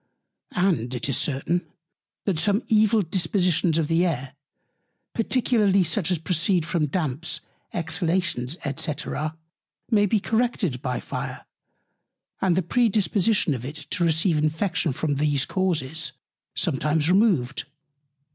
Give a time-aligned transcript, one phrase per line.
[0.55, 1.67] And it is certain,
[2.25, 4.33] that some evil Dispositions of the Air,
[5.13, 7.39] particularly such as proceed from Damps,
[7.71, 8.93] Exhalations, &c.
[9.91, 11.45] may be corrected by Fire,
[12.41, 16.13] and the Predisposition of it to receive Infection from these Causes
[16.55, 17.65] sometimes removed.